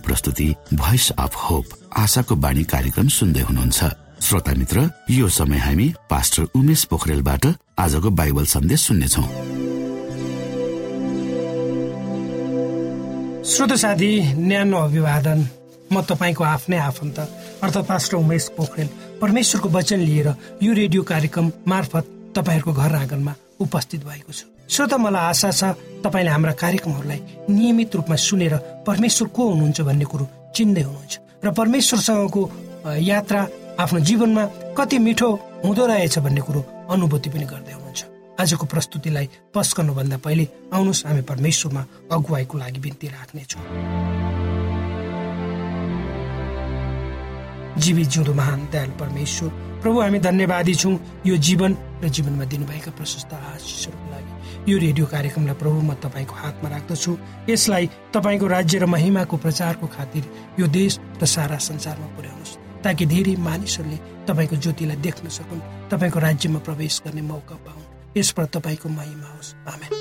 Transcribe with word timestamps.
प्रस्तुति 0.00 0.54
voice 0.74 1.10
of 1.18 1.36
hope 1.44 1.64
आशाको 1.96 2.34
बाणी 2.36 2.64
कार्यक्रम 2.64 3.08
सुन्दै 3.08 3.40
हुनुहुन्छ। 3.40 3.84
श्रोता 4.20 4.52
मित्र 4.54 4.88
यो 5.10 5.28
समय 5.28 5.58
हामी 5.58 5.86
पास्टर 6.10 6.42
उमेश 6.56 6.84
पोखरेलबाट 6.90 7.46
आजको 7.78 8.10
बाइबल 8.10 8.44
सन्देश 8.46 8.80
सुन्नेछौ। 8.80 9.22
श्रोत 13.50 13.72
साथी 13.74 14.10
न्यानो 14.36 14.78
अभिवादन। 14.78 15.48
म 15.92 16.02
तपाईँको 16.02 16.44
आफ्नै 16.44 16.78
आफन्त 16.78 17.18
अर्थात् 17.62 17.88
पास्टर 17.88 18.16
उमेश 18.16 18.48
पोखरेल। 18.56 18.88
परमेश्वरको 19.20 19.68
वचन 19.68 20.00
लिएर 20.00 20.28
यो 20.62 20.72
रेडियो 20.72 21.02
कार्यक्रम 21.02 21.50
मार्फत 21.68 22.04
तपाईँहरूको 22.36 22.72
घर 22.72 22.94
आँगनमा 22.94 23.34
उपस्थित 23.60 24.04
भएको 24.04 24.32
छु। 24.32 24.46
श्रोता 24.70 24.96
मलाई 24.96 25.24
आशा 25.28 25.50
छ 25.50 25.62
तपाईँले 26.04 26.30
हाम्रा 26.30 26.52
कार्यक्रमहरूलाई 26.62 27.20
नियमित 27.50 27.96
रूपमा 27.96 28.16
सुनेर 28.16 28.54
परमेश्वर 28.86 29.28
को 29.28 29.42
हुनुहुन्छ 29.50 29.80
भन्ने 29.80 30.04
कुरो 30.04 30.24
चिन्दै 30.54 30.82
हुनुहुन्छ 30.82 31.14
र 31.44 31.50
परमेश्वरसँगको 31.50 32.42
यात्रा 33.02 33.40
आफ्नो 33.80 34.00
जीवनमा 34.00 34.44
कति 34.78 34.98
मिठो 34.98 35.30
हुँदो 35.64 35.86
रहेछ 35.86 36.18
भन्ने 36.18 36.40
कुरो 36.40 36.60
अनुभूति 36.90 37.28
पनि 37.30 37.46
गर्दै 37.52 37.72
हुनुहुन्छ। 37.72 38.00
आजको 38.40 38.66
प्रस्तुतिलाई 38.66 39.26
पस 39.54 39.68
गर्नुभन्दा 39.76 40.16
पहिले 40.24 40.44
आउनुहोस् 40.72 41.04
हामी 41.06 41.22
परमेश्वरमा 41.28 41.82
अगुवाईको 42.12 42.58
लागि 42.58 42.80
बिन्ती 42.80 43.06
राख्नेछौँ। 43.08 43.64
जीवित 47.80 48.06
जिउँदो 48.08 48.32
महान 48.34 48.60
दयाल 48.72 48.90
परमेश्वर 49.00 49.50
प्रभु 49.80 50.00
हामी 50.00 50.18
धन्यवादी 50.18 50.74
छौँ। 50.74 50.94
यो 51.26 51.36
जीवन 51.36 51.76
र 52.04 52.08
जीवनमा 52.08 52.44
दिनुभएका 52.44 52.90
प्रशस्त 52.90 53.32
आशिषहरूको 53.32 54.10
लागि। 54.10 54.72
यो 54.72 54.78
रेडियो 54.78 55.06
कार्यक्रमलाई 55.06 55.54
प्रभु 55.54 55.80
म 55.80 55.94
तपाईँको 55.94 56.34
हातमा 56.34 56.68
राख्दछु। 56.68 57.12
यसलाई 57.48 57.86
तपाईँको 58.12 58.46
राज्य 58.46 58.78
र 58.78 58.86
महिमाको 58.86 59.36
प्रचारको 59.36 59.86
खातिर 59.86 60.22
यो 60.60 60.66
देश 60.68 60.98
र 61.22 61.26
सारा 61.26 61.56
संसारमा 61.56 62.06
पुर्याउनुहोस् 62.16 62.56
ताकि 62.84 63.06
धेरै 63.06 63.34
मानिसहरूले 63.36 63.98
तपाईँको 64.28 64.56
ज्योतिलाई 64.56 64.96
देख्न 64.96 65.28
सकुन् 65.28 65.60
तपाईँको 65.88 66.18
राज्यमा 66.18 66.60
प्रवेश 66.60 67.00
गर्ने 67.04 67.22
मौका 67.22 67.56
पाउन्। 67.64 67.88
यसबाट 68.16 68.46
तपाईँको 68.46 68.88
महिमा 68.88 69.28
होस्। 69.32 69.54
आमेन। 69.68 69.92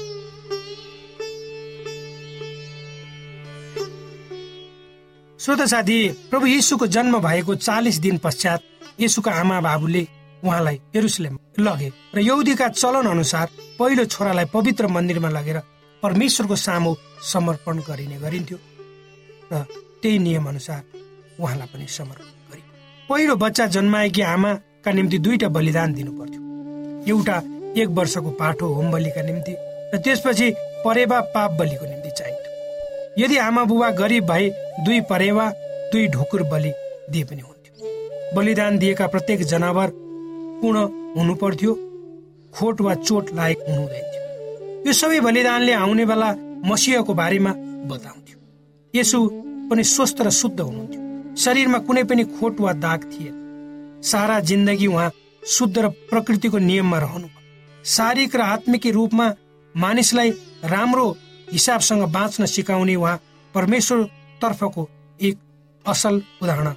श्रोत 5.39 5.61
साथी 5.61 5.97
प्रभु 6.29 6.45
यीशुको 6.45 6.87
जन्म 6.87 7.19
भएको 7.19 7.55
चालिस 7.55 7.97
दिन 7.97 8.17
पश्चात 8.17 8.61
यीशुका 9.01 9.31
आमा 9.31 9.59
बाबुले 9.61 10.03
उहाँलाई 10.43 10.75
हेरुसलेम 10.95 11.37
लगे 11.59 11.89
र 12.15 12.19
यौदीका 12.21 12.67
चलन 12.71 13.05
अनुसार 13.09 13.47
पहिलो 13.79 14.05
छोरालाई 14.05 14.45
पवित्र 14.53 14.87
मन्दिरमा 14.87 15.29
लगेर 15.29 15.57
परमेश्वरको 16.03 16.55
सामु 16.57 16.95
समर्पण 17.31 17.77
गरिने 17.87 18.17
गरिन्थ्यो 18.19 18.57
र 19.51 19.63
त्यही 20.01 20.19
नियम 20.19 20.47
अनुसार 20.49 20.81
उहाँलाई 21.39 21.67
पनि 21.73 21.87
समर्पण 21.89 22.31
गरि 22.51 22.63
पहिलो 23.09 23.35
बच्चा 23.35 23.65
जन्माएकी 23.75 24.21
आमाका 24.33 24.91
निम्ति 24.91 25.17
दुईटा 25.25 25.47
बलिदान 25.57 25.93
दिनु 25.93 26.11
पर्थ्यो 26.19 26.41
एउटा 27.11 27.37
एक 27.81 27.89
वर्षको 27.97 28.31
पाठो 28.39 28.73
होम 28.73 28.91
बलिका 28.91 29.21
निम्ति 29.21 29.55
र 29.93 30.01
त्यसपछि 30.05 30.51
परेवा 30.85 31.19
पाप 31.35 31.51
बलिको 31.59 31.85
निम्ति 31.85 32.11
चाहिन्थ्यो। 32.17 33.23
यदि 33.23 33.37
आमा 33.47 33.63
बुबा 33.69 33.89
गरिब 34.01 34.25
भए 34.31 34.49
दुई 34.85 34.99
परेवा 35.09 35.49
दुई 35.91 36.07
ढुकुर 36.15 36.43
बलि 36.51 36.71
दिए 37.11 37.23
पनि 37.23 37.41
बलिदान 38.35 38.77
दिएका 38.77 39.07
प्रत्येक 39.07 39.43
जनावर 39.51 39.89
पूर्ण 40.61 40.79
हुनु 41.15 41.35
पर्थ्यो 41.35 41.73
खोट 42.53 42.81
वा 42.81 42.93
चोट 42.95 43.33
लागेको 43.33 43.71
हुनु 43.71 43.81
हुँदैन 43.81 44.05
थियो। 44.11 44.85
यो 44.85 44.93
सबै 44.93 45.19
बलिदानले 45.19 45.73
आउने 45.73 46.05
बेला 46.05 46.29
मसिहको 46.65 47.13
बारेमा 47.13 47.53
बताउँथ्यो। 47.89 48.37
यसो 48.93 49.19
पनि 49.69 49.83
स्वस्थ 49.83 50.21
र 50.21 50.29
शुद्ध 50.29 50.59
हुनुहुन्थ्यो। 50.59 51.35
शरीरमा 51.43 51.79
कुनै 51.87 52.03
पनि 52.03 52.23
खोट 52.37 52.59
वा 52.61 52.73
दाग 52.85 53.03
थिए 53.11 53.31
सारा 54.03 54.39
जिन्दगी 54.49 54.87
उहाँ 54.87 55.11
शुद्ध 55.43 55.77
र 55.77 55.89
प्रकृतिको 56.09 56.57
नियममा 56.57 56.97
रहनु 56.99 57.27
शारीरिक 57.85 58.35
र 58.35 58.41
आत्मिक 58.41 58.85
रूपमा 58.93 59.27
मानिसलाई 59.75 60.29
राम्रो 60.73 61.07
हिसाबसँग 61.51 62.03
बाँच्न 62.13 62.45
सिकाउने 62.45 62.95
उहाँ 62.95 63.19
परमेश्वर 63.55 64.03
तर्फको 64.41 64.87
एक 65.21 65.37
असल 65.85 66.21
उदाहरण 66.41 66.73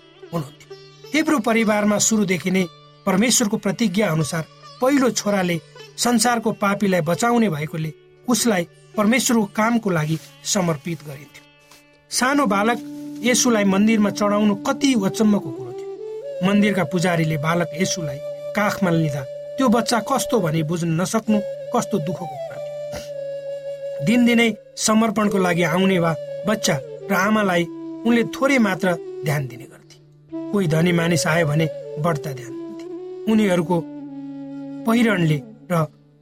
हिब्रू 1.15 1.39
परिवारमा 1.47 1.99
सुरुदेखि 1.99 2.51
नै 2.51 2.65
परमेश्वरको 3.07 3.57
प्रतिज्ञा 3.57 4.07
अनुसार 4.11 4.45
पहिलो 4.81 5.11
छोराले 5.11 5.57
संसारको 6.05 6.53
पापीलाई 6.63 7.01
बचाउने 7.09 7.49
भएकोले 7.49 7.93
उसलाई 8.29 8.67
परमेश्वरको 8.97 9.45
कामको 9.57 9.91
लागि 9.91 10.19
समर्पित 10.45 10.99
गरिन्थ्यो। 11.09 11.45
सानो 12.11 12.47
बालक 12.47 12.79
यसुलाई 13.25 13.65
मन्दिरमा 13.65 14.11
चढाउनु 14.11 14.55
कति 14.67 14.95
वचम्मको 15.05 15.51
कुरो 15.51 15.73
थियो। 15.73 16.47
मन्दिरका 16.47 16.85
पुजारीले 16.93 17.37
बालक 17.45 17.71
यसुलाई 17.81 18.19
काखमा 18.57 18.91
लिँदा 18.91 19.23
त्यो 19.57 19.69
बच्चा 19.69 19.99
कस्तो 20.11 20.41
भने 20.41 20.63
बुझ्न 20.71 20.91
नसक्नु 21.01 21.39
कस्तो 21.75 21.99
दुःखको 22.07 22.25
कुरा 22.33 22.57
थियो। 22.57 24.07
दिनदिनै 24.07 24.49
समर्पणको 24.87 25.39
लागि 25.39 25.63
आउने 25.75 25.99
वा 25.99 26.15
बच्चा 26.49 26.77
र 27.11 27.13
आमालाई 27.27 27.65
उनले 28.07 28.23
थोरै 28.35 28.59
मात्र 28.59 28.97
ध्यान 29.25 29.47
दिने 29.47 29.67
कोही 30.53 30.67
धनी 30.69 30.93
मानिस 30.93 31.27
आयो 31.27 31.47
भने 31.47 31.67
बढ्ता 32.05 32.33
ध्यान 32.39 32.55
उनीहरूको 33.33 33.77
पहिरणले 34.87 35.39
र 35.73 35.75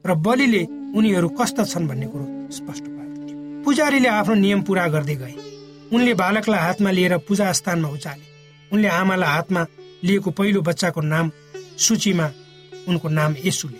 र 0.05 0.13
बलिले 0.25 0.63
उनीहरू 0.97 1.27
कस्ता 1.39 1.63
छन् 1.65 1.87
भन्ने 1.87 2.07
कुरो 2.11 2.25
स्पष्ट 2.57 2.85
पार्दथ्यो 2.87 3.63
पुजारीले 3.65 4.09
आफ्नो 4.09 4.35
नियम 4.35 4.61
पुरा 4.67 4.87
गर्दै 4.93 5.15
गए। 5.15 5.35
उनले 5.93 6.13
बालकलाई 6.13 6.59
हातमा 6.59 6.91
लिएर 6.91 7.17
पूजा 7.27 7.51
स्थानमा 7.51 7.89
उचाले। 7.89 8.25
उनले 8.71 8.87
आमालाई 8.89 9.29
हातमा 9.29 9.61
लिएको 10.03 10.29
पहिलो 10.31 10.61
बच्चाको 10.61 11.01
नाम 11.03 11.31
सूचीमा 11.85 12.27
उनको 12.87 13.07
नाम 13.09 13.35
यसुले। 13.45 13.79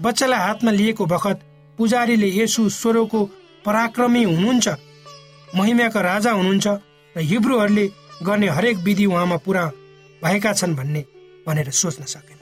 बच्चालाई 0.00 0.40
हातमा 0.40 0.70
लिएको 0.70 1.06
बखत 1.06 1.38
पुजारीले 1.78 2.28
यसु 2.40 2.68
स्वरको 2.70 3.20
पराक्रमी 3.64 4.22
हुनुहुन्छ 4.24 4.68
महिमाका 5.54 6.00
राजा 6.00 6.30
हुनुहुन्छ 6.32 6.66
र 7.16 7.20
हिब्रूहरूले 7.30 7.86
गर्ने 8.22 8.48
हरेक 8.48 8.76
विधि 8.76 9.06
उहाँमा 9.06 9.36
पुरा 9.36 9.64
भएका 10.22 10.52
छन् 10.52 10.76
भन्ने 10.76 11.04
भनेर 11.46 11.70
सोच्न 11.70 12.04
सके 12.04 12.34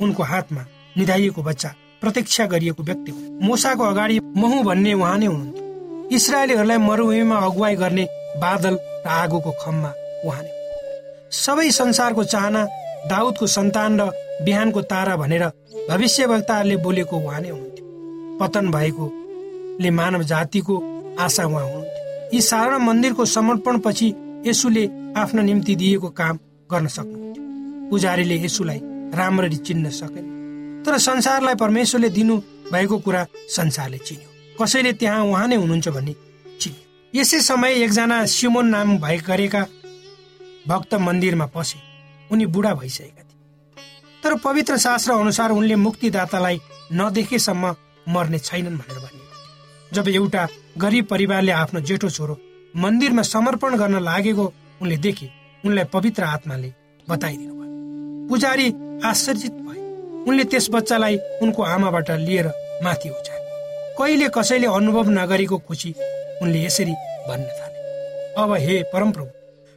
उनको 0.00 0.22
हातमा 0.22 0.64
निधाइएको 0.96 1.42
बच्चा 1.42 1.74
प्रतीक्षा 2.00 2.46
गरिएको 2.46 2.82
व्यक्ति 2.82 3.12
हो। 3.12 3.18
मोसाको 3.42 3.84
अगाडि 3.84 4.18
महु 4.20 4.62
भन्ने 4.62 4.92
उहाँ 4.94 5.16
नै 5.18 5.26
हुनुहुन्थ्यो। 5.26 6.08
इसरायलीहरूलाई 6.16 6.78
मरुभूमिमा 6.78 7.36
अगुवाई 7.38 7.76
गर्ने 7.76 8.04
बादल 8.36 8.74
र 9.06 9.08
आगोको 9.08 9.50
खममा 9.62 9.92
उहाँ 10.24 10.42
नै 10.42 10.50
सबै 11.32 11.70
संसारको 11.70 12.24
चाहना 12.24 12.64
दाउदको 13.08 13.46
सन्तान 13.46 14.00
र 14.00 14.10
बिहानको 14.44 14.80
तारा 14.82 15.16
भनेर 15.16 15.44
भविष्य 15.90 16.26
वक्ताहरूले 16.26 16.76
बोलेको 16.76 17.16
उहाँ 17.16 17.40
नै 17.40 17.48
हुनुहुन्थ्यो। 17.48 18.38
पतन 18.40 18.70
भएकोले 18.70 19.90
मानव 19.90 20.22
जातिको 20.22 20.74
आशा 21.20 21.44
उहाँ 21.44 21.64
हुनुहुन्थ्यो। 21.64 22.30
यी 22.34 22.40
साधारण 22.42 22.82
मन्दिरको 22.82 23.24
समर्पण 23.26 23.78
पछि 23.78 24.08
यसुले 24.46 24.84
आफ्नो 25.16 25.42
निम्ति 25.42 25.74
दिएको 25.76 26.08
काम 26.20 26.38
गर्न 26.70 26.86
सक्नुहुन्थ्यो 26.86 27.90
पुजारीले 27.90 28.36
यसुलाई 28.44 28.80
राम्ररी 29.18 29.56
चिन्न 29.66 29.90
सकेन 29.90 30.24
तर 30.86 30.98
संसारलाई 30.98 31.54
परमेश्वरले 31.54 32.08
दिनु 32.08 32.36
भएको 32.72 32.98
कुरा 32.98 33.26
संसारले 33.48 33.98
चिन्यो। 33.98 34.28
कसैले 34.60 34.92
त्यहाँ 34.92 35.24
उहाँ 35.24 35.46
नै 35.48 35.56
हुनुहुन्छ 35.56 35.88
भन्ने 35.88 36.14
चिन्यो। 36.60 37.20
यसै 37.20 37.40
समय 37.40 37.72
एकजना 37.84 38.24
सिमोन 38.26 38.66
नाम 38.66 38.98
भए 38.98 39.18
गरेका 39.18 39.62
भक्त 40.68 40.94
मन्दिरमा 40.94 41.46
पसे 41.46 41.78
उनी 42.30 42.46
बुढा 42.46 42.74
भइसकेका 42.74 43.22
थिए। 43.22 44.22
तर 44.22 44.34
पवित्र 44.38 44.76
शास्त्र 44.76 45.12
अनुसार 45.12 45.50
उनले 45.50 45.76
मुक्तिदातालाई 45.76 46.60
नदेखेसम्म 46.92 47.74
मर्ने 48.06 48.38
छैनन् 48.38 48.78
भनेर 48.78 48.98
भनिएको 48.98 49.94
जब 49.94 50.08
एउटा 50.08 50.48
गरिब 50.78 51.04
परिवारले 51.06 51.52
आफ्नो 51.52 51.80
जेठो 51.80 52.10
छोरो 52.10 52.38
मन्दिरमा 52.76 53.22
समर्पण 53.24 53.76
गर्न 53.76 53.98
लागेको 54.02 54.44
उनले 54.82 54.96
देखे। 54.98 55.28
उनलाई 55.64 55.84
पवित्र 55.92 56.22
आत्माले 56.24 56.72
बताइदिनु 57.08 57.54
भयो 57.54 58.28
पुजारी 58.28 58.66
आश्चर्यित 59.04 59.54
भए। 59.64 59.80
उनले 60.28 60.44
त्यस 60.44 60.68
बच्चालाई 60.72 61.16
उनको 61.42 61.62
आमाबाट 61.64 62.10
लिएर 62.20 62.46
माथि 62.84 63.08
उचाले 63.10 63.44
कहिले 63.98 64.28
कसैले 64.28 64.66
अनुभव 64.68 65.08
नगरेको 65.10 65.58
खुसी 65.58 65.90
उनले 66.42 66.64
यसरी 66.64 66.94
भन्न 67.28 67.48
थाले। 67.58 67.78
अब 68.42 68.52
हे 68.60 68.82
परमप्रभु 68.92 69.30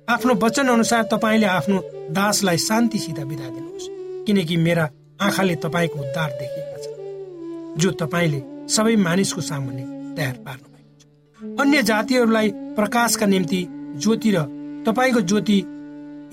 आफ्नो 0.08 0.34
वचन 0.44 0.68
अनुसार 0.68 1.03
तपाईँले 1.13 1.48
आफ्नो 1.48 1.79
दासलाई 2.12 2.58
शान्तिसित 2.60 3.20
बिदा 3.22 3.48
दिनुहोस् 3.48 3.88
किनकि 4.27 4.56
मेरा 4.58 4.89
आँखाले 5.22 5.56
तपाईँको 5.63 6.00
उद्धार 6.00 6.29
देखेका 6.39 6.77
छन् 6.84 7.79
जो 7.79 7.91
तपाईँले 8.01 8.41
सबै 8.68 8.96
मानिसको 9.08 9.41
सामुन्ने 9.41 9.84
तयार 10.18 10.36
पार्नु 10.46 10.68
भएको 10.74 10.96
छ। 11.00 11.62
अन्य 11.62 11.84
जातिहरूलाई 11.84 12.50
प्रकाशका 12.80 13.26
निम्ति 13.26 13.66
ज्योति 14.02 14.32
र 14.32 14.44
तपाईँको 14.88 15.22
ज्योति 15.22 15.58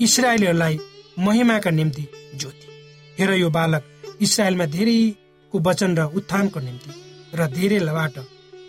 इसरायलीहरूलाई 0.04 0.78
महिमाका 1.18 1.70
निम्ति 1.70 2.06
ज्योति। 2.34 2.66
हेर 3.18 3.30
यो 3.30 3.50
बालक 3.50 3.84
इसरायलमा 4.20 4.64
धेरैको 4.64 5.58
वचन 5.58 5.96
र 5.96 6.02
उत्थानको 6.02 6.60
निम्ति 6.60 6.90
र 7.34 7.46
धेरैबाट 7.46 8.18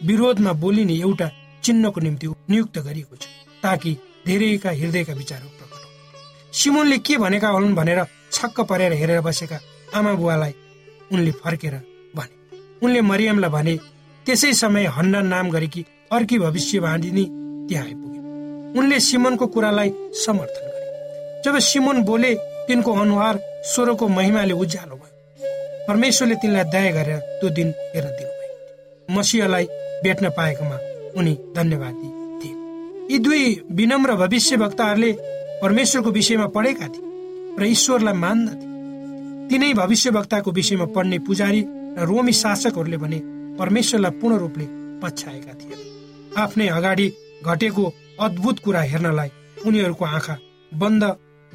विरोधमा 0.03 0.53
बोलिने 0.53 0.93
एउटा 0.93 1.29
चिन्हको 1.63 2.01
निम्ति 2.01 2.27
नियुक्त 2.49 2.79
गरिएको 2.79 3.15
छ 3.15 3.27
ताकि 3.63 3.97
धेरैका 4.27 4.69
हृदयका 4.69 5.13
विचारहरू 5.13 5.49
प्रकट 5.49 6.55
सिमोनले 6.55 6.97
के 6.97 7.17
भनेका 7.17 7.49
हुन् 7.49 7.75
भनेर 7.75 8.05
छक्क 8.31 8.61
परेर 8.61 8.93
हेरेर 8.93 9.21
बसेका 9.21 9.59
आमा 9.95 10.13
बुवालाई 10.13 10.53
उनले 11.11 11.31
फर्केर 11.31 11.81
भने 12.15 12.59
उनले 12.85 13.01
मरियमलाई 13.01 13.49
भने 13.49 13.79
त्यसै 14.25 14.53
समय 14.53 14.85
हन्डन 14.85 15.25
नाम 15.25 15.49
गरेकी 15.49 15.85
अर्की 16.11 16.39
भविष्यवाणी 16.39 17.27
त्यहाँ 17.69 17.85
आइपुगे 17.85 18.19
उनले 18.79 18.99
सिमोनको 18.99 19.45
कुरालाई 19.47 19.89
समर्थन 20.25 20.65
गरे। 20.67 21.41
जब 21.45 21.57
सिमोन 21.59 22.03
बोले 22.03 22.33
तिनको 22.67 22.93
अनुहार 22.93 23.39
स्वरको 23.65 24.07
महिमाले 24.07 24.53
उज्यालो 24.53 24.95
भयो। 24.95 25.85
परमेश्वरले 25.87 26.35
तिनलाई 26.35 26.63
दया 26.73 26.91
गरेर 26.91 27.19
त्यो 27.39 27.49
दिन 27.49 27.67
हेर्न 27.95 28.09
दिनुभयो। 28.09 29.17
मसिहलाई 29.17 29.65
भेट्न 30.03 30.29
पाएकोमा 30.29 30.77
उनी 31.17 31.33
धन्यवादी 31.55 32.09
थिए। 32.39 32.55
यी 33.11 33.19
दुई 33.19 33.43
विनम्र 33.71 34.15
भविष्य 34.15 34.55
वक्ताहरूले 34.55 35.11
परमेश्वरको 35.61 36.11
विषयमा 36.11 36.47
पढेका 36.55 36.87
थिए 36.87 37.05
र 37.59 37.65
ईश्वरलाई 37.65 38.13
मान्दथे। 38.13 38.65
तिनै 39.49 39.73
भविष्य 39.73 40.09
वक्ताको 40.09 40.51
विषयमा 40.51 40.85
पढ्ने 40.95 41.19
पुजारी 41.19 41.61
र 41.97 42.05
रोमी 42.05 42.33
शासकहरूले 42.33 42.97
भने 42.97 43.19
परमेश्वरलाई 43.59 44.11
पूर्ण 44.19 44.37
रूपले 44.37 44.65
पछ्याएका 45.01 45.53
थिए। 45.53 45.75
आफ्नै 46.37 46.67
अगाडि 46.67 47.07
घटेको 47.45 47.93
अद्भुत 48.19 48.59
कुरा 48.59 48.81
हेर्नलाई 48.81 49.29
उनीहरूको 49.65 50.05
आँखा 50.05 50.37
बन्द 50.73 51.03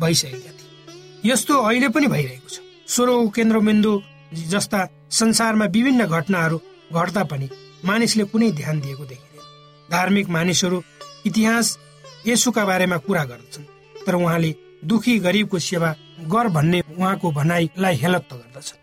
भइसकेका 0.00 0.50
थिए। 0.50 1.30
यस्तो 1.30 1.54
अहिले 1.62 1.88
पनि 1.88 2.06
भइरहेको 2.06 2.48
छ। 2.48 2.60
स्वरको 2.86 3.28
केन्द्रबिन्दु 3.28 4.02
जस्ता 4.48 4.88
संसारमा 5.10 5.64
विभिन्न 5.64 6.06
घटनाहरू 6.06 6.60
घट्दा 6.92 7.24
पनि 7.24 7.48
मानिसले 7.84 8.24
कुनै 8.24 8.50
ध्यान 8.52 8.80
दिएको 8.80 9.04
देखिँदैन। 9.04 9.90
धार्मिक 9.90 10.28
मानिसहरू 10.28 10.82
इतिहास 11.26 11.78
यसुका 12.26 12.64
बारेमा 12.64 12.96
कुरा 12.96 13.24
गर्दछन् 13.24 13.64
तर 14.06 14.14
उहाँले 14.14 14.54
दुखी 14.84 15.18
गरिबको 15.18 15.58
सेवा 15.58 15.94
गर 16.20 16.48
भन्ने 16.48 16.82
उहाँको 16.98 17.30
भनाइलाई 17.30 17.96
हेलत्त 17.96 18.34
गर्दछ 18.34 18.74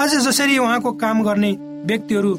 आज 0.00 0.14
जसरी 0.26 0.58
उहाँको 0.58 0.92
काम 0.92 1.22
गर्ने 1.24 1.52
व्यक्तिहरू 1.86 2.34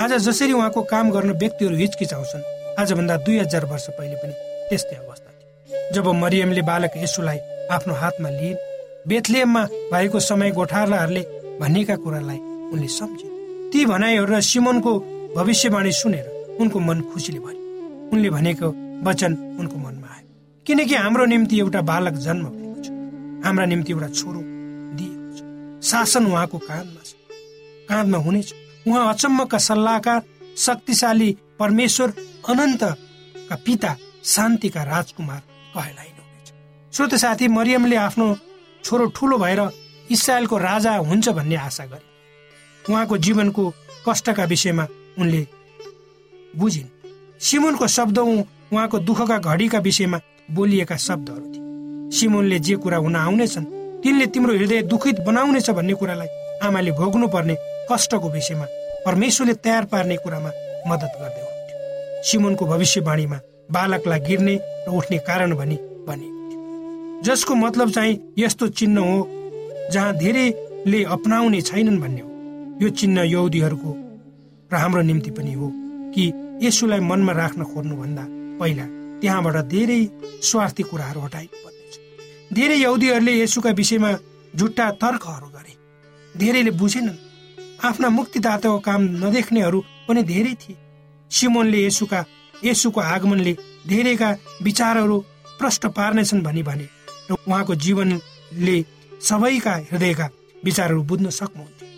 आज 0.00 0.12
जसरी 0.12 0.52
उहाँको 0.52 0.82
काम 0.82 1.10
गर्न 1.10 1.30
व्यक्तिहरू 1.32 1.76
हिचकिचाउँछन् 1.76 2.53
आजभन्दा 2.78 3.16
दुई 3.26 3.38
हजार 3.38 3.64
वर्ष 3.64 3.86
पहिले 3.98 4.16
पनि 4.22 4.34
त्यस्तै 4.68 4.96
अवस्था 4.96 5.30
थियो। 5.30 5.94
जब 5.94 6.06
मरियमले 6.22 6.62
बालक 6.62 6.92
यसुलाई 6.96 7.38
आफ्नो 7.70 7.94
हातमा 7.94 8.30
लिइन् 8.30 8.62
बेथलेममा 9.08 9.62
भएको 9.92 10.20
समय 10.20 10.50
गोठालाहरूले 10.58 11.22
भनेका 11.60 11.96
कुरालाई 12.02 12.38
उनले 12.72 12.88
सम्झे 12.98 13.28
ती 13.72 13.84
भनाइहरू 13.86 14.32
र 14.32 14.40
सिमोनको 14.40 14.92
भविष्यवाणी 15.36 15.92
सुनेर 15.92 16.26
उनको 16.60 16.78
मन 16.80 17.00
खुसीले 17.12 17.40
भयो 17.44 17.60
उनले 18.12 18.30
भनेको 18.30 18.68
वचन 19.06 19.32
उनको 19.60 19.76
मनमा 19.76 20.08
आयो। 20.14 20.28
किनकि 20.66 20.94
हाम्रो 20.94 21.24
निम्ति 21.32 21.58
एउटा 21.58 21.80
बालक 21.90 22.14
जन्म 22.26 22.44
भएको 22.48 22.82
छ। 22.84 22.88
हाम्रा 23.44 23.64
निम्ति 23.72 23.92
एउटा 23.92 24.08
छोरो 24.18 24.40
दिएको 24.98 25.30
छ। 25.36 25.40
शासन 25.88 26.26
उहाँको 26.26 26.58
काँधमा 26.58 27.02
छ। 27.04 27.14
काँधमा 27.88 28.18
हुनेछ। 28.18 28.54
उहाँ 28.88 29.02
अचम्मका 29.12 29.58
सल्लाहकार 29.58 30.22
शक्तिशाली 30.56 31.30
परमेश्वर 31.58 32.08
अनन्तका 32.48 33.56
पिता 33.66 33.96
शान्तिका 34.24 34.82
राजकुमार 34.84 35.40
कहलाइनुहुनेछ 35.74 36.48
श्रोत 36.92 37.14
साथी 37.14 37.48
मरियमले 37.48 37.96
आफ्नो 37.98 38.26
छोरो 38.84 39.06
ठुलो 39.16 39.38
भएर 39.38 39.60
इसरायलको 40.10 40.56
राजा 40.58 40.92
हुन्छ 41.00 41.28
भन्ने 41.28 41.56
आशा 41.58 41.84
गरे। 41.86 42.04
उहाँको 42.84 43.18
जीवनको 43.18 43.62
कष्टका 44.08 44.44
विषयमा 44.44 44.86
उनले 45.18 45.46
बुझिन्। 46.54 46.88
सिमुनको 47.40 47.86
शब्द 47.88 48.18
उहाँको 48.18 48.98
दुःखका 49.00 49.38
घडीका 49.38 49.78
विषयमा 49.78 50.20
बोलिएका 50.50 50.96
शब्दहरू 50.98 51.46
थिए। 51.46 51.62
सिमुनले 52.18 52.58
जे 52.58 52.76
कुरा 52.76 52.96
हुन 52.96 53.16
आउनेछन् 53.16 53.70
तिनले 54.02 54.26
तिम्रो 54.26 54.54
हृदय 54.54 54.82
दुखित 54.82 55.20
बनाउनेछ 55.26 55.70
भन्ने 55.70 55.94
कुरालाई 55.94 56.28
आमाले 56.62 56.92
भोग्नु 56.92 57.28
पर्ने 57.28 57.56
कष्टको 57.92 58.28
विषयमा 58.30 58.66
परमेश्वरले 59.06 59.54
तयार 59.64 59.84
पार्ने 59.86 60.16
कुरामा 60.16 60.50
मद्दत 60.88 61.12
गर्दै 61.20 61.43
सिमुनको 62.24 62.66
भविष्यवाणीमा 62.66 63.38
बालकलाई 63.70 64.20
गिर्ने 64.20 64.54
र 64.88 64.90
उठ्ने 64.90 65.18
कारण 65.18 65.54
भनी 65.54 65.76
थियो 65.76 67.22
जसको 67.24 67.54
मतलब 67.54 67.90
चाहिँ 67.90 68.34
यस्तो 68.38 68.68
चिन्ह 68.68 69.00
हो 69.00 69.16
जहाँ 69.92 70.16
धेरैले 70.16 71.02
अपनाउने 71.04 71.60
छैनन् 71.60 72.00
भन्ने 72.00 72.20
हो। 72.20 72.28
यो 72.82 72.88
चिन्ह 72.90 73.22
यौदीहरूको 73.22 73.90
र 74.72 74.76
हाम्रो 74.76 75.02
निम्ति 75.02 75.30
पनि 75.30 75.52
हो 75.52 75.70
कि 76.14 76.24
यसुलाई 76.62 77.00
मनमा 77.00 77.32
राख्न 77.32 77.64
खोज्नुभन्दा 77.64 78.24
पहिला 78.60 78.86
त्यहाँबाट 79.20 79.56
धेरै 79.66 80.00
स्वार्थी 80.42 80.82
कुराहरू 80.82 81.20
हटाइनु 81.20 81.62
धेरै 82.54 82.76
यौदीहरूले 82.76 83.32
यसुका 83.42 83.70
विषयमा 83.70 84.10
झुट्टा 84.56 84.90
तर्कहरू 85.02 85.46
गरे। 85.46 85.72
धेरैले 86.38 86.70
बुझेनन्। 86.70 87.22
आफ्ना 87.84 88.08
मुक्तिदाताको 88.08 88.78
काम 88.78 89.02
नदेख्नेहरू 89.22 89.78
पनि 90.08 90.22
धेरै 90.22 90.54
थिए। 90.62 90.76
सिमोनले 91.34 91.84
यसुका 91.86 92.24
यसुको 92.64 93.00
आगमनले 93.00 93.52
धेरैका 93.88 94.30
विचारहरू 94.62 95.18
प्रष्ट 95.58 95.86
पार्नेछन् 95.96 96.42
भनी 96.42 96.62
भने 96.62 96.86
र 97.30 97.36
उहाँको 97.48 97.74
जीवनले 97.84 98.76
सबैका 99.22 99.74
हृदयका 99.90 100.28
विचारहरू 100.64 101.02
बुझ्न 101.02 101.30
सक्नुहुन्थ्यो। 101.30 101.88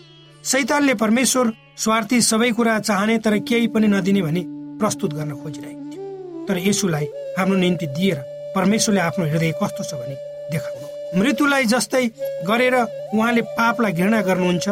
सैतानले 0.43 0.93
परमेश्वर 0.93 1.51
स्वार्थी 1.77 2.21
सबै 2.21 2.51
कुरा 2.51 2.79
चाहने 2.79 3.17
तर 3.19 3.37
केही 3.39 3.67
पनि 3.67 3.87
नदिने 3.87 4.21
भनी 4.21 4.43
प्रस्तुत 4.79 5.13
गर्न 5.13 5.31
खोजिरहेको 5.41 5.83
थियो। 5.91 6.45
तर 6.47 6.57
यसुलाई 6.67 7.05
हाम्रो 7.37 7.57
निम्ति 7.57 7.87
दिएर 7.97 8.17
परमेश्वरले 8.55 9.01
आफ्नो 9.01 9.25
हृदय 9.25 9.51
कस्तो 9.63 9.83
छ 9.83 9.93
भने 9.93 10.15
देखाउनु। 10.51 11.19
मृत्युलाई 11.19 11.65
जस्तै 11.65 12.05
गरेर 12.47 12.75
उहाँले 13.13 13.41
पापलाई 13.57 13.91
घृणा 13.93 14.21
गर्नुहुन्छ 14.21 14.67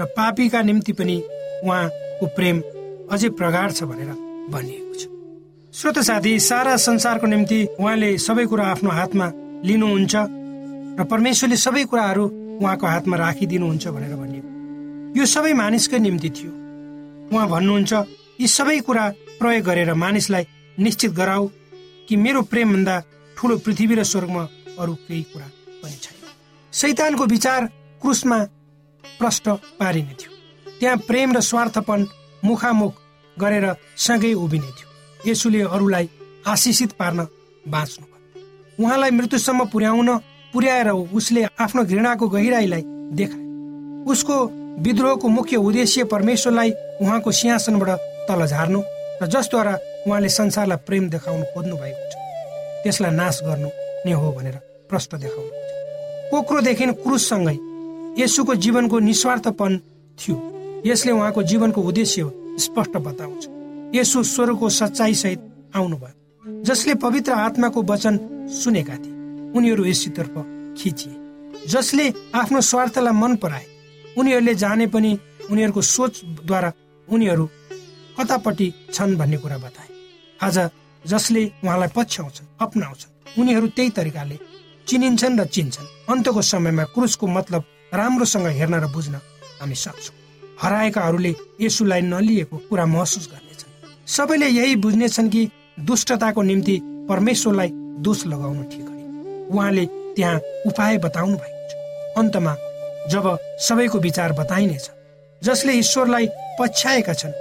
र 0.00 0.04
पापीका 0.16 0.62
निम्ति 0.62 0.92
पनि 0.92 1.16
उहाँको 1.64 2.26
प्रेम 2.36 2.62
अझै 3.10 3.28
प्रगाढ 3.38 3.72
छ 3.72 3.82
भनेर 3.90 4.10
भनिएको 4.50 4.94
छ। 4.94 5.02
श्रोत 5.74 5.98
साथी 6.08 6.38
सारा 6.40 6.76
संसारको 6.76 7.26
निम्ति 7.26 7.58
उहाँले 7.80 8.10
सबै 8.18 8.44
कुरा 8.46 8.64
आफ्नो 8.66 8.90
हातमा 8.90 9.26
लिनुहुन्छ 9.64 10.14
र 10.98 11.04
परमेश्वरले 11.10 11.56
सबै 11.56 11.84
कुराहरू 11.90 12.24
उहाँको 12.60 12.86
हातमा 12.86 13.16
राखिदिनुहुन्छ 13.16 13.88
भनेर 13.88 14.14
भनिएको 14.16 14.48
यो 15.18 15.26
सबै 15.26 15.52
मानिसकै 15.54 15.98
निम्ति 15.98 16.30
थियो। 16.30 16.52
उहाँ 17.32 17.48
भन्नुहुन्छ 17.48 17.92
यी 18.40 18.46
सबै 18.48 18.78
कुरा 18.86 19.04
प्रयोग 19.38 19.64
गरेर 19.64 19.94
मानिसलाई 19.94 20.44
निश्चित 20.78 21.12
गराऊ 21.12 21.46
कि 22.08 22.16
मेरो 22.16 22.42
प्रेमभन्दा 22.42 22.96
ठुलो 23.36 23.56
पृथ्वी 23.64 23.94
र 23.94 24.02
स्वर्गमा 24.04 24.42
अरू 24.78 24.94
केही 25.06 25.22
कुरा 25.32 25.46
पनि 25.82 25.96
छैन। 26.02 26.16
सैतानको 26.72 27.24
विचार 27.26 27.66
क्रुसमा 28.02 28.38
प्रष्ट 29.04 29.48
पारिने 29.78 30.14
थियो। 30.20 30.30
त्यहाँ 30.80 30.96
प्रेम 31.08 31.36
र 31.36 31.40
स्वार्थपन 31.40 32.06
मुखामुख 32.44 32.99
गरेर 33.42 33.66
सँगै 33.96 34.32
उभिने 34.34 34.70
थियो। 34.76 35.30
यसुले 35.30 35.60
अरूलाई 35.64 36.08
आशिषित 36.46 36.92
पार्न 36.92 37.26
बाँच्नु 37.68 38.06
उहाँलाई 38.78 39.10
मृत्युसम्म 39.10 39.64
पुर्याउन 39.72 40.08
पुर्याएर 40.52 40.88
उसले 41.14 41.42
आफ्नो 41.60 41.84
घृणाको 41.84 42.28
गहिराईलाई 42.28 42.82
देखाए। 43.18 43.44
उसको 44.10 44.36
विद्रोहको 44.80 45.28
मुख्य 45.28 45.56
उद्देश्य 45.58 46.04
परमेश्वरलाई 46.04 46.70
उहाँको 47.02 47.30
सिंहासनबाट 47.30 47.90
तल 48.28 48.46
झार्नु 48.46 48.80
र 49.22 49.26
जसद्वारा 49.26 49.74
उहाँले 50.06 50.28
संसारलाई 50.28 50.78
प्रेम 50.86 51.08
देखाउनु 51.10 51.44
खोज्नु 51.52 51.76
भएको 51.76 52.04
छ। 52.10 52.14
त्यसलाई 52.82 53.12
नाश 53.12 53.40
गर्नु 53.44 53.68
नै 54.06 54.12
हो 54.12 54.32
भनेर 54.32 54.56
प्रश्न 54.88 55.18
देखाउनु 55.20 55.50
कोक्रोदेखि 56.30 56.86
क्रुससँगै 57.04 57.56
यसुको 58.18 58.54
जीवनको 58.54 58.98
निस्वार्थपन 58.98 59.72
थियो। 60.18 60.36
यसले 60.86 61.12
उहाँको 61.12 61.42
जीवनको 61.42 61.80
उद्देश्य 61.82 62.22
स्पष्ट 62.60 62.96
बताउँछ। 62.98 63.48
यसो 63.94 64.22
स्वरको 64.24 64.68
सच्चाइ 64.70 65.14
सहित 65.14 65.40
आउनुभयो। 65.76 66.62
जसले 66.62 66.94
पवित्र 66.94 67.32
आत्माको 67.32 67.82
वचन 67.82 68.18
सुनेका 68.54 68.96
थिए 68.96 69.14
उनीहरू 69.56 69.84
यसतर्फ 69.84 70.34
खिचिए। 70.78 71.66
जसले 71.68 72.12
आफ्नो 72.34 72.60
स्वार्थलाई 72.60 73.14
मन 73.14 73.36
पराए 73.36 73.64
उनीहरूले 74.18 74.54
जाने 74.54 74.86
पनि 74.86 75.18
उनीहरूको 75.50 75.82
सोचद्वारा 75.84 76.72
उनीहरू 77.08 77.48
कतापट्टि 78.18 78.72
छन् 78.92 79.16
भन्ने 79.16 79.36
कुरा 79.36 79.58
बताए। 79.58 79.88
आज 80.40 80.58
जसले 81.04 81.44
उहाँलाई 81.64 81.88
पछ्याउँछन् 81.96 82.46
अप्नाउँछन् 82.60 83.40
उनीहरू 83.40 83.66
त्यही 83.76 83.90
तरिकाले 83.90 84.38
चिनिन्छन् 84.86 85.38
र 85.40 85.44
चिन्छन्। 85.46 85.86
अन्तको 86.10 86.42
समयमा 86.42 86.84
क्रुसको 86.94 87.26
मतलब 87.26 87.62
राम्रोसँग 87.94 88.46
हेर्न 88.58 88.74
र 88.74 88.86
बुझ्न 88.86 89.14
हामी 89.60 89.74
सक्छौँ। 89.74 90.19
हराएकाहरूले 90.62 91.34
यसुलाई 91.60 92.00
नलिएको 92.02 92.56
कुरा 92.68 92.86
महसुस 92.86 93.28
गर्नेछन्। 93.32 94.06
सबैले 94.06 94.48
यही 94.48 94.76
बुझ्नेछन् 94.76 95.30
कि 95.30 95.48
दुष्टताको 95.80 96.42
निम्ति 96.42 96.80
परमेश्वरलाई 97.08 97.70
दोष 98.04 98.26
लगाउनु 98.26 98.62
ठिक 98.62 98.88
होइन। 98.88 99.46
उहाँले 99.52 99.86
त्यहाँ 100.16 100.40
उपाय 100.66 100.98
बताउनु 100.98 101.36
भएको 101.36 101.68
छ। 101.68 102.18
अन्तमा 102.18 102.56
जब 103.10 103.36
सबैको 103.58 103.98
विचार 103.98 104.32
बताइनेछ 104.32 104.90
जसले 105.42 105.72
ईश्वरलाई 105.72 106.28
पछ्याएका 106.60 107.12
छन् 107.12 107.32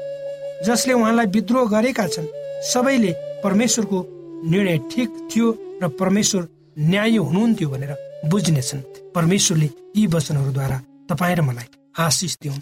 जसले 0.66 0.94
उहाँलाई 0.94 1.26
विद्रोह 1.26 1.70
गरेका 1.70 2.08
छन् 2.08 2.28
सबैले 2.64 3.12
परमेश्वरको 3.44 4.06
निर्णय 4.50 4.78
ठिक 4.92 5.10
थियो 5.32 5.52
र 5.84 5.88
परमेश्वर 6.00 6.48
न्याय 6.80 7.18
हुनुहुन्थ्यो 7.18 7.70
भनेर 7.70 7.96
बुझ्नेछन्। 8.30 8.82
परमेश्वरले 9.16 9.70
यी 9.98 10.08
वचनहरूद्वारा 10.08 10.82
तपाईँ 11.10 11.36
र 11.36 11.42
मलाई 11.42 11.68
आशिष 12.00 12.38
दिउन्। 12.42 12.62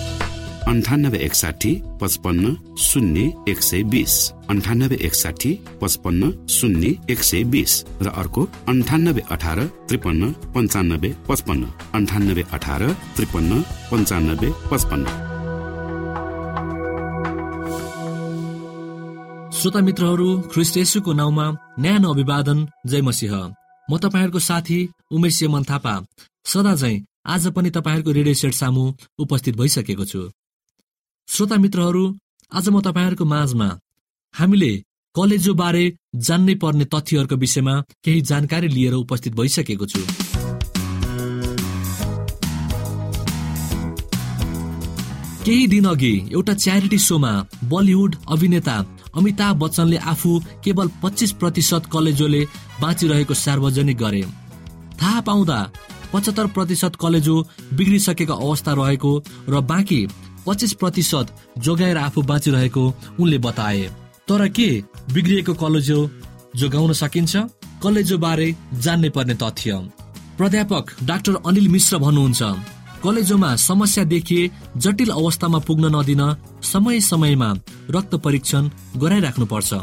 अन्ठानब्बे 0.67 1.17
एकसाठी 1.17 1.71
पचपन्न 2.01 2.75
शून्य 2.77 3.21
एक 3.49 3.61
सय 3.61 3.81
बिस। 3.83 4.13
अन्ठानब्बे 4.49 4.95
एकसाठी 4.95 5.51
पचपन्न 5.81 6.29
शून्य 6.47 6.89
एक 7.09 7.23
सय 7.23 7.43
बिस। 7.43 7.71
र 8.01 8.07
अर्को 8.07 8.41
अन्ठानब्बे 8.67 9.21
अठार 9.31 9.59
त्रिपन्न 9.89 10.31
पन्चानब्बे 10.53 11.09
पचपन्न। 11.29 11.63
अन्ठानब्बे 11.93 12.43
अठार 12.53 12.81
त्रिपन्न 13.15 13.61
पन्चानब्बे 13.91 14.49
पचपन्न। 14.71 15.05
श्रोता 19.51 19.79
मित्रहरू 19.79 20.29
ख्रिस्ट 20.51 20.77
यसुको 20.77 21.13
नाउँमा 21.13 21.45
न्यानो 21.79 22.13
अभिवादन 22.13 22.67
जय 22.85 23.01
मसिंह। 23.01 23.33
म 23.87 23.97
तपाईँहरूको 23.97 24.39
साथी 24.39 24.79
उमेश 25.11 25.43
यमन 25.43 25.63
थापा। 25.63 25.93
सदा 26.45 26.73
झै 26.75 26.93
आज 27.25 27.47
पनि 27.47 27.69
तपाईँहरूको 27.69 28.11
रेडियो 28.11 28.33
सेट 28.33 28.53
सामु 28.53 28.83
उपस्थित 29.19 29.55
भइसकेको 29.57 30.05
छु। 30.05 30.21
श्रोता 31.27 31.55
मित्रहरू 31.55 32.03
आज 32.51 32.67
म 32.69 32.79
तपाईँहरूको 32.81 33.25
माझमा। 33.25 33.67
हामीले 34.33 34.71
कलेजो 35.15 35.53
बारे 35.53 35.83
जान्नै 36.19 36.55
पर्ने 36.55 36.85
तथ्यहरूको 36.85 37.35
विषयमा 37.35 37.75
केही 38.03 38.21
जानकारी 38.21 38.67
लिएर 38.67 38.93
उपस्थित 38.95 39.33
भइसकेको 39.35 39.85
छु। 39.85 40.01
केही 45.45 45.67
दिन 45.67 45.85
अघि 45.87 46.13
एउटा 46.31 46.53
च्यारिटी 46.55 46.99
सोमा 46.99 47.31
बलिउड 47.65 48.15
अभिनेता 48.29 48.75
अमिताभ 49.15 49.55
बच्चनले 49.63 49.97
आफू 50.13 50.39
केवल 50.63 50.87
पच्चिस 51.03 51.31
प्रतिशत 51.39 51.87
कलेजोले 51.93 52.41
बाँचिरहेको 52.81 53.33
सार्वजनिक 53.35 53.97
गरे। 53.97 54.23
थाहा 54.99 55.21
पाउँदा 55.21 55.59
पचहत्तर 56.13 56.47
प्रतिशत 56.55 56.95
कलेजो 57.01 57.35
बिग्रिसकेको 57.73 58.33
अवस्था 58.35 58.73
रहेको 58.79 59.11
र 59.49 59.61
बाँकी 59.71 60.01
पच्चिस 60.45 60.73
प्रतिशत 60.73 61.27
जोगाएर 61.57 61.97
आफू 61.97 62.21
बाँचिरहेको 62.23 62.83
उनले 63.19 63.37
बताए। 63.37 63.83
तर 64.27 64.47
के 64.49 64.69
बिग्रिएको 65.13 65.53
कलेजो 65.53 65.99
जोगाउन 66.55 66.93
सकिन्छ? 66.93 67.33
कलेजो 67.83 68.17
बारे 68.17 68.55
जान्ने 68.75 69.09
पर्ने 69.09 69.35
तथ्य। 69.35 69.77
प्राध्यापक 70.37 70.85
डाक्टर 71.03 71.35
अनिल 71.47 71.67
मिश्र 71.67 71.97
भन्नुहुन्छ 71.97 72.41
कलेजोमा 73.03 73.55
समस्या 73.57 74.03
देखिए 74.03 74.49
जटिल 74.77 75.09
अवस्थामा 75.11 75.59
पुग्न 75.59 75.85
नदिन 75.95 76.21
समय 76.63 76.99
समयमा 77.01 77.49
रक्त 77.89 78.15
परीक्षण 78.25 78.69
गराइराख्नु 78.97 79.45
पर्छ 79.45 79.73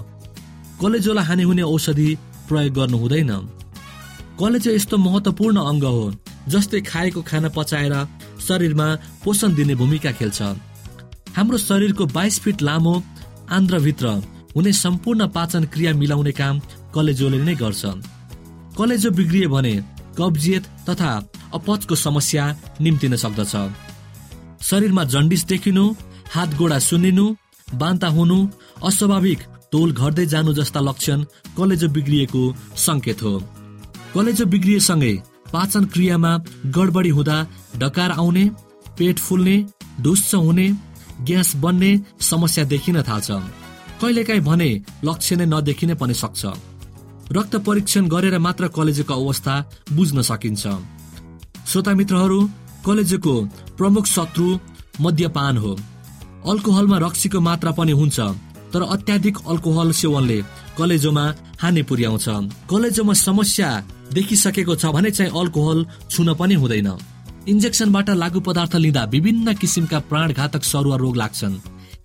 कलेजोलाई 0.80 1.24
हानि 1.24 1.42
हुने 1.42 1.62
औषधि 1.64 2.08
प्रयोग 2.48 2.74
गर्नु 2.74 2.98
हुँदैन। 2.98 3.30
कलेजो 4.40 4.70
यस्तो 4.70 4.96
महत्वपूर्ण 4.98 5.56
अङ्ग 5.62 5.84
हो 5.86 6.04
जस्तै 6.48 6.80
खाएको 6.80 7.22
खाना 7.22 7.48
पचाएर 7.56 7.94
शरीरमा 8.48 8.88
पोषण 9.24 9.54
दिने 9.54 9.74
भूमिका 9.74 10.12
खेल्छ। 10.18 10.42
हाम्रो 11.36 11.58
शरीरको 11.58 12.06
बाइस 12.08 12.40
फिट 12.40 12.62
लामो 12.62 12.94
आन्द्रभित्र 13.50 14.06
हुने 14.56 14.72
सम्पूर्ण 14.74 15.26
पाचन 15.30 15.64
क्रिया 15.72 15.92
मिलाउने 15.94 16.32
काम 16.32 16.60
कलेजोले 16.94 17.38
नै 17.44 17.54
गर्छ। 17.54 17.82
कलेजो 18.78 19.10
बिग्रियो 19.10 19.48
भने 19.50 19.74
कब्जियत 20.18 20.64
तथा 20.88 21.10
अपचको 21.54 21.94
समस्या 21.96 22.44
निम्तिन 22.80 23.16
सक्दछ। 23.16 23.54
शरीरमा 24.62 25.04
जन्डिस 25.04 25.44
देखिनु 25.46 25.84
हात 26.34 26.54
गोडा 26.58 26.78
सुनिनु 26.78 27.26
बान्ता 27.74 28.08
हुनु 28.08 28.38
अस्वाभाविक 28.84 29.40
तोल 29.72 29.92
घट्दै 29.92 30.26
जानु 30.26 30.52
जस्ता 30.54 30.80
लक्षण 30.80 31.24
कलेजो 31.56 31.88
बिग्रिएको 31.88 32.42
संकेत 32.76 33.22
हो। 33.22 33.32
कलेजो 34.14 34.44
बिग्रिएसँगै 34.46 35.14
पाचन 35.52 35.84
क्रियामा 35.92 36.32
गडबडी 36.76 37.08
हुँदा 37.08 37.36
डकार 37.78 38.10
आउने 38.12 38.44
पेट 38.98 39.18
फुल्ने 39.18 39.56
ढुस्स 40.02 40.34
हुने 40.36 40.68
ग्यास 41.26 41.54
बन्ने 41.56 41.90
समस्या 42.22 42.64
देखिन 42.64 43.02
थाल्छ। 43.02 43.30
कहिलेकाहीँ 44.00 44.40
भने 44.40 44.70
लक्ष्य 45.04 45.36
नै 45.36 45.46
नदेखिने 45.46 45.94
पनि 46.00 46.14
सक्छ। 46.14 46.42
रक्त 47.32 47.56
परीक्षण 47.66 48.08
गरेर 48.08 48.38
मात्र 48.38 48.68
कलेजोको 48.76 49.14
अवस्था 49.14 49.54
बुझ्न 49.92 50.22
सकिन्छ। 50.22 50.64
श्रोता 51.68 51.92
मित्रहरू 51.94 52.38
कलेजोको 52.86 53.34
प्रमुख 53.78 54.06
शत्रु 54.06 54.46
मद्यपान 55.00 55.56
हो। 55.56 55.72
अल्कोहलमा 56.50 56.98
रक्सीको 56.98 57.40
मात्रा 57.40 57.70
पनि 57.78 57.92
हुन्छ 57.92 58.20
तर 58.72 58.82
अत्याधिक 58.84 59.36
अल्कोहल 59.48 59.92
सेवनले 60.00 60.38
कलेजोमा 60.78 61.24
हानि 61.58 61.82
पुर्याउँछ। 61.82 62.26
कलेजोमा 62.70 63.14
समस्या 63.18 63.68
देखिसकेको 64.14 64.74
छ 64.74 64.86
भने 64.94 65.10
चाहिँ 65.10 65.32
अल्कोहल 65.32 65.86
छुन 66.10 66.34
पनि 66.34 66.54
हुँदैन। 66.54 66.90
इन्जेक्सनबाट 67.48 68.10
लागु 68.12 68.40
पदार्थ 68.40 68.74
लिँदा 68.76 69.04
विभिन्न 69.12 69.54
किसिमका 69.54 69.98
प्राणघातक 70.10 70.62
सरुवा 70.64 70.96
रोग 70.96 71.16
लाग्छन्। 71.16 71.54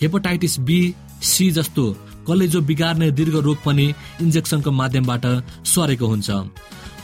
हेपाटाइटिस 0.02 0.60
बी 0.60 0.80
सी 1.22 1.50
जस्तो 1.52 1.86
कलेजो 2.28 2.62
बिगार्ने 2.62 3.12
दीर्घ 3.12 3.36
रोग 3.38 3.58
पनि 3.66 3.86
इन्जेक्सनको 4.22 4.72
माध्यमबाट 4.72 5.26
सरेको 5.66 6.08
हुन्छ। 6.08 6.30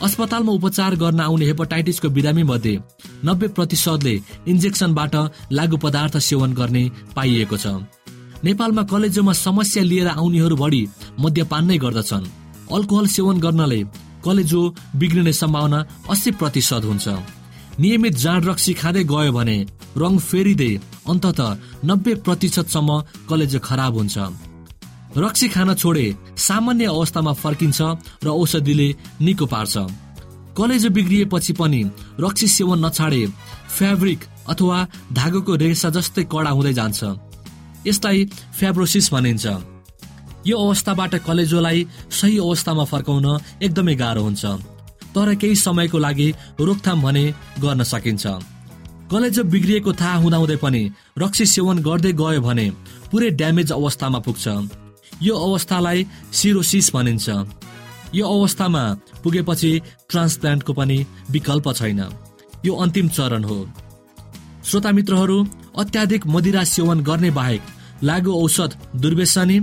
अस्पतालमा 0.02 0.52
उपचार 0.52 0.94
गर्न 0.96 1.20
आउने 1.20 1.44
हेपाटाइटिसको 1.46 2.08
बिरामी 2.08 2.42
मध्ये 2.42 2.80
नब्बे 3.24 3.48
प्रतिशतले 3.56 4.14
इन्जेक्सनबाट 4.48 5.14
लागु 5.52 5.76
पदार्थ 5.76 6.16
सेवन 6.18 6.52
गर्ने 6.54 6.84
पाइएको 7.16 7.56
छ। 7.56 7.66
नेपालमा 8.44 8.82
कलेजोमा 8.82 9.32
समस्या 9.36 9.82
लिएर 9.82 10.08
आउनेहरू 10.08 10.56
बढी 10.56 10.82
मद्यपान 11.20 11.64
नै 11.66 11.76
गर्दछन्। 11.78 12.39
अल्कोहल 12.72 13.06
सेवन 13.06 13.38
गर्नले 13.40 13.80
कलेजो 14.24 14.62
बिग्रिने 15.00 15.32
सम्भावना 15.32 15.78
अस्सी 16.10 16.30
प्रतिशत 16.40 16.84
हुन्छ। 16.84 17.08
नियमित 17.80 18.14
जाँड 18.22 18.44
रक्सी 18.48 18.72
खाँदै 18.80 19.04
गयो 19.12 19.32
भने 19.32 19.56
रङ 19.96 20.18
फेरिँदै 20.20 20.72
अन्तत 21.10 21.40
नब्बे 21.88 22.14
प्रतिशतसम्म 22.26 22.90
कलेजो 23.28 23.58
खराब 23.58 23.94
हुन्छ। 23.96 24.16
रक्सी 25.16 25.48
खान 25.48 25.74
छोडे 25.74 26.06
सामान्य 26.38 26.84
अवस्थामा 26.86 27.32
फर्किन्छ 27.42 27.80
र 28.24 28.28
औषधिले 28.30 28.88
निको 29.20 29.46
पार्छ। 29.46 29.74
कलेजो 30.58 30.88
बिग्रिएपछि 30.90 31.52
पनि 31.58 31.80
रक्सी 32.20 32.46
सेवन 32.46 32.84
नछाडे 32.84 33.22
फेब्रिक 33.78 34.20
अथवा 34.52 34.78
धागोको 35.18 35.54
रेसा 35.62 35.88
जस्तै 35.96 36.24
कडा 36.32 36.50
हुँदै 36.50 36.72
जान्छ। 36.78 37.00
यसलाई 37.88 38.18
फ्याब्रोसिस 38.58 39.06
भनिन्छ। 39.12 39.46
यो 40.46 40.56
अवस्थाबाट 40.56 41.14
कलेजोलाई 41.26 41.86
सही 42.10 42.38
अवस्थामा 42.38 42.84
फर्काउन 42.84 43.26
एकदमै 43.62 43.94
गाह्रो 43.94 44.22
हुन्छ। 44.22 44.44
तर 45.14 45.34
केही 45.34 45.56
समयको 45.56 45.98
लागि 45.98 46.28
रोकथाम 46.60 47.02
भने 47.02 47.24
गर्न 47.60 47.82
सकिन्छ। 47.82 48.26
कलेजो 49.10 49.42
बिग्रिएको 49.44 49.92
थाहा 49.92 50.16
हुँदाहुँदै 50.22 50.56
पनि 50.56 50.82
रक्सी 51.18 51.46
सेवन 51.46 51.78
गर्दै 51.82 52.12
गयो 52.12 52.40
भने 52.40 52.66
पुरै 53.10 53.30
ड्यामेज 53.30 53.72
अवस्थामा 53.72 54.18
पुग्छ। 54.18 54.46
यो 55.22 55.34
अवस्थालाई 55.36 56.06
सिरोसिस 56.32 56.90
भनिन्छ। 56.94 57.28
यो 58.14 58.24
अवस्थामा 58.26 58.82
पुगेपछि 59.22 59.72
ट्रान्सप्लान्टको 60.10 60.72
पनि 60.72 60.98
विकल्प 61.30 61.66
छैन। 61.74 62.00
यो 62.64 62.72
अन्तिम 62.74 63.08
चरण 63.08 63.44
हो। 63.44 63.58
श्रोता 64.64 64.90
मित्रहरू 64.92 65.38
अत्याधिक 65.78 66.26
मदिरा 66.26 66.64
सेवन 66.64 67.00
गर्ने 67.00 67.30
बाहेक 67.30 67.62
लागु 68.02 68.32
औषध 68.44 68.76
दुर्वेशनी 68.96 69.58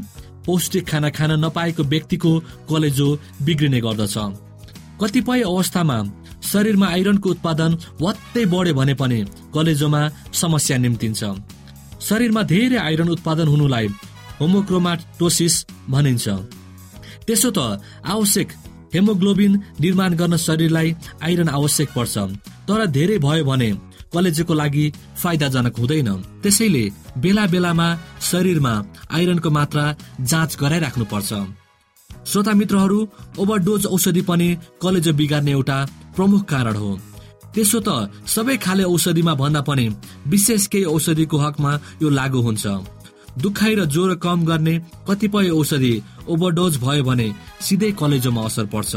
पौष्टिक 0.48 0.88
खाना 0.90 1.10
खान 1.18 1.32
नपाएको 1.44 1.84
व्यक्तिको 1.84 2.32
कलेजो 2.70 3.08
बिग्रिने 3.46 3.80
गर्दछ। 3.86 4.16
कतिपय 5.02 5.42
अवस्थामा 5.44 5.98
शरीरमा 6.44 6.88
आइरनको 6.88 7.30
उत्पादन 7.30 7.72
वात्तै 8.02 8.46
बढ्यो 8.54 8.74
भने 8.74 8.94
पनि 9.02 9.20
कलेजोमा 9.56 10.02
समस्या 10.34 10.78
निम्तिन्छ। 10.78 11.22
शरीरमा 12.00 12.42
धेरै 12.52 12.78
आइरन 12.80 13.10
उत्पादन 13.10 13.48
हुनुलाई 13.48 13.88
होमोक्रोमाटोसिस 14.40 15.56
भनिन्छ। 15.90 16.26
त्यसो 17.28 17.50
त 17.52 17.60
आवश्यक 18.06 18.50
हेमोग्लोबिन 18.94 19.54
निर्माण 19.84 20.12
गर्न 20.16 20.36
शरीरलाई 20.38 20.96
आइरन 21.24 21.50
आवश्यक 21.50 21.90
पर्छ 21.96 22.16
तर 22.68 22.86
धेरै 22.98 23.18
भयो 23.20 23.44
भने 23.46 23.70
कलेजोको 24.18 24.54
लागि 24.54 24.86
फाइदाजनक 25.22 25.78
हुँदैन। 25.80 26.10
त्यसैले 26.44 26.84
बेला 27.22 27.46
बेलामा 27.54 27.88
शरीरमा 28.32 28.74
आइरनको 29.14 29.50
मात्रा 29.52 29.86
जाँच 30.22 30.58
गराइराख्नु 30.62 31.06
पर्छ 31.14 31.32
श्रोता 32.30 32.54
मित्रहरू 32.60 33.00
ओभरडोज 33.40 33.86
औषधि 33.88 34.22
पनि 34.30 34.48
कलेजो 34.82 35.12
बिगार्ने 35.20 35.52
एउटा 35.52 35.78
प्रमुख 36.16 36.42
कारण 36.50 36.76
हो। 36.76 36.92
त्यसो 37.54 37.80
त 37.88 37.90
सबै 38.28 38.56
खाले 38.66 38.84
औषधिमा 38.86 39.34
भन्दा 39.34 39.62
पनि 39.70 39.86
विशेष 40.28 40.68
केही 40.68 40.86
औषधिको 40.86 41.38
हकमा 41.38 41.72
यो 42.02 42.10
लागू 42.10 42.42
हुन्छ। 42.42 42.66
दुखाइ 43.44 43.74
र 43.76 43.86
ज्वरो 43.86 44.16
कम 44.20 44.44
गर्ने 44.46 44.76
कतिपय 45.08 45.50
औषधि 45.52 45.94
ओभरडोज 46.28 46.78
भयो 46.84 47.04
भने 47.04 47.28
सिधै 47.62 47.92
कलेजोमा 48.02 48.42
असर 48.44 48.66
पर्छ। 48.74 48.94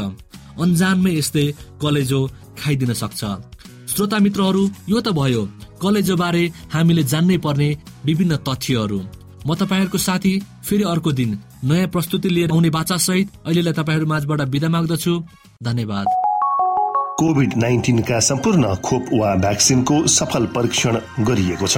अन्जानमै 0.63 1.11
यस्तै 1.17 1.45
कलेजो 1.81 2.19
खाइदिन 2.59 2.93
सक्छ। 2.93 3.21
श्रोता 4.01 4.17
मित्रहरू 4.17 4.61
यो 4.89 4.99
त 4.99 5.13
भयो। 5.13 5.41
कलेजो 5.77 6.15
बारे 6.17 6.41
हामीले 6.73 7.03
जान्नै 7.05 7.37
पर्ने 7.37 7.67
विभिन्न 8.05 8.35
तथ्यहरू। 8.47 8.97
म 9.45 9.53
तपाईँहरूको 9.53 9.97
साथी 9.97 10.33
फेरि 10.65 10.83
अर्को 10.83 11.11
दिन 11.11 11.37
नयाँ 11.63 11.87
प्रस्तुति 11.87 12.29
लिएर 12.29 12.51
आउने 12.51 12.69
बाचा 12.73 12.97
सहित 12.97 13.29
अहिलेलाई 13.45 13.73
तपाईँहरू 13.73 14.05
माझबाट 14.07 14.41
बिदा 14.49 14.69
माग्दछु। 14.69 15.13
धन्यवाद। 15.63 16.07
कोभिड 17.21 17.53
नाइन्टिनका 17.57 18.19
सम्पूर्ण 18.19 18.73
खोप 18.81 19.13
वा 19.13 19.35
भ्याक्सिनको 19.37 19.95
सफल 20.09 20.45
परीक्षण 20.57 20.97
गरिएको 21.21 21.67
छ। 21.67 21.77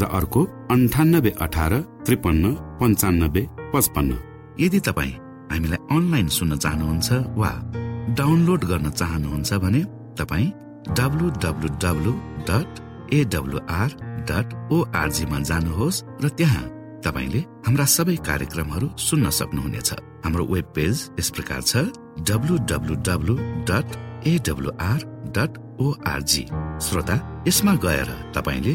र 0.00 0.04
अर्को 0.18 0.40
अन्ठानब्बे 0.74 1.30
अठार 1.44 1.72
त्रिपन्न 2.06 2.44
पन्चानब्बे 2.80 3.42
पचपन्न। 3.72 4.12
यदि 4.60 4.80
तपाईँ 4.88 5.12
हामीलाई 5.52 5.80
अनलाइन 5.96 6.28
सुन्न 6.36 6.56
चाहनुहुन्छ 6.64 7.08
वा 7.40 7.50
डाउनलोड 8.18 8.62
गर्न 8.70 8.90
चाहनुहुन्छ 9.00 9.50
भने 9.64 9.82
तपाईँ 10.18 10.54
W 10.98 11.26
W 11.44 11.68
W 11.84 12.12
dot 12.48 12.70
A W R 13.14 13.90
dot 14.30 14.46
ओआरजीमा 14.74 15.38
जानुहोस् 15.50 16.02
र 16.22 16.28
त्यहाँ 16.38 16.64
तपाईँले 17.04 17.40
हाम्रा 17.66 17.84
सबै 17.96 18.16
कार्यक्रमहरू 18.28 18.86
सुन्न 18.98 19.30
सक्नुहुनेछ। 19.38 19.90
हाम्रो 20.24 20.44
वेब 20.52 20.66
पेज 20.76 20.96
यस 21.18 21.28
प्रकार 21.36 21.60
छ 21.70 21.76
W 22.28 22.56
dot 23.70 23.88
A W R 24.32 25.00
dot 25.36 25.52
O R G 25.84 26.44
श्रोता 26.86 27.16
यसमा 27.48 27.74
गएर 27.84 28.08
तपाईँले 28.36 28.74